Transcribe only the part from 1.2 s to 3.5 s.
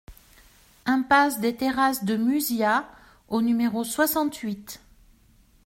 des Terrasses de Muzias au